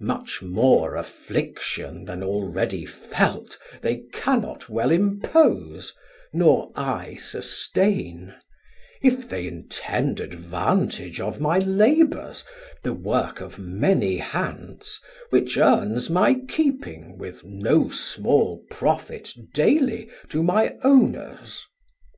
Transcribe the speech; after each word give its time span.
Much 0.00 0.40
more 0.40 0.96
affliction 0.96 2.06
then 2.06 2.22
already 2.22 2.86
felt 2.86 3.58
They 3.82 4.04
cannot 4.10 4.70
well 4.70 4.90
impose, 4.90 5.94
nor 6.32 6.72
I 6.74 7.16
sustain; 7.16 8.32
If 9.02 9.28
they 9.28 9.46
intend 9.46 10.18
advantage 10.18 11.20
of 11.20 11.42
my 11.42 11.58
labours 11.58 12.42
The 12.84 12.94
work 12.94 13.42
of 13.42 13.58
many 13.58 14.16
hands, 14.16 14.98
which 15.28 15.58
earns 15.58 16.08
my 16.08 16.40
keeping 16.48 17.18
1260 17.18 17.18
With 17.20 17.44
no 17.44 17.90
small 17.90 18.64
profit 18.70 19.34
daily 19.52 20.08
to 20.30 20.42
my 20.42 20.78
owners. 20.84 21.66